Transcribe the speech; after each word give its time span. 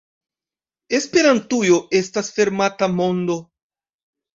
Esperantujo 1.01 1.79
estas 2.03 2.35
fermata 2.41 2.95
mondo. 2.99 3.41